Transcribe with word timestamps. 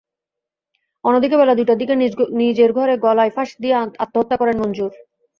অন্যদিকে 1.05 1.35
বেলা 1.37 1.53
দুইটার 1.55 1.79
দিকে 1.81 1.93
নিজ 2.39 2.57
ঘরে 2.77 2.93
গলায় 3.05 3.31
ফাঁস 3.35 3.49
দিয়ে 3.61 3.75
আত্মহত্যা 4.03 4.35
করেন 4.37 4.55
মঞ্জুর। 4.61 4.91